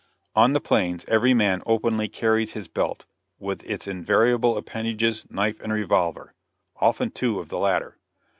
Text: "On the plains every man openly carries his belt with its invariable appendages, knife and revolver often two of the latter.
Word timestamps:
"On 0.35 0.53
the 0.53 0.59
plains 0.59 1.05
every 1.07 1.35
man 1.35 1.61
openly 1.67 2.07
carries 2.07 2.53
his 2.53 2.67
belt 2.67 3.05
with 3.37 3.63
its 3.69 3.85
invariable 3.87 4.57
appendages, 4.57 5.29
knife 5.29 5.59
and 5.61 5.71
revolver 5.71 6.33
often 6.77 7.11
two 7.11 7.37
of 7.39 7.49
the 7.49 7.59
latter. 7.59 7.99